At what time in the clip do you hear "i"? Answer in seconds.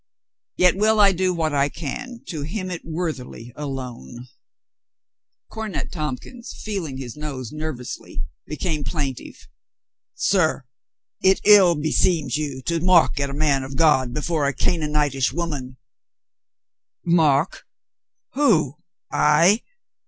0.99-1.11, 1.53-1.69, 19.11-19.61